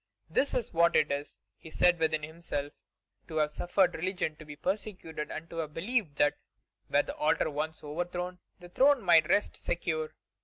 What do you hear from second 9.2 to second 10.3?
rest secure.